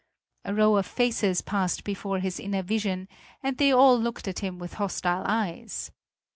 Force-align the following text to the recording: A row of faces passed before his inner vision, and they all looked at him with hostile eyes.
A 0.45 0.55
row 0.55 0.77
of 0.77 0.87
faces 0.87 1.43
passed 1.43 1.83
before 1.83 2.17
his 2.17 2.39
inner 2.39 2.63
vision, 2.63 3.07
and 3.43 3.59
they 3.59 3.71
all 3.71 3.99
looked 3.99 4.27
at 4.27 4.39
him 4.39 4.57
with 4.57 4.73
hostile 4.81 5.21
eyes. 5.27 5.91